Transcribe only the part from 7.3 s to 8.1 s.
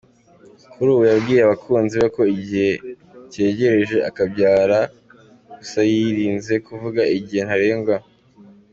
ntarengwa.